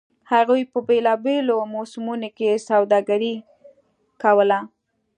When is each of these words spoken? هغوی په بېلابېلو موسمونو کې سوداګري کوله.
هغوی 0.31 0.61
په 0.71 0.79
بېلابېلو 0.87 1.55
موسمونو 1.73 2.29
کې 2.37 2.63
سوداګري 2.67 3.35
کوله. 4.21 4.59